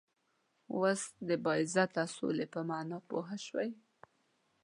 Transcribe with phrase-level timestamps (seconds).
[0.79, 3.69] وس د باعزته سولی په معنا پوهه شوئ